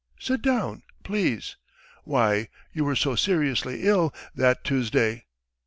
Sit 0.19 0.41
down 0.41 0.81
please! 1.03 1.57
Why, 2.05 2.47
you 2.73 2.85
were 2.85 2.95
so 2.95 3.15
seriously 3.15 3.83
ill 3.83 4.11
that 4.33 4.63
Tuesday." 4.63 5.25